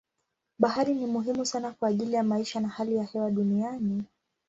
[0.59, 4.03] Bahari ni muhimu sana kwa ajili ya maisha na hali ya hewa duniani.